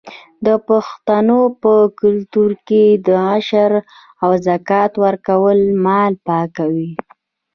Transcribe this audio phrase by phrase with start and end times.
[0.45, 3.71] د پښتنو په کلتور کې د عشر
[4.23, 6.91] او زکات ورکول مال پاکوي.